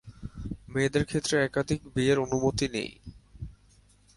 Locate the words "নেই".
2.67-2.91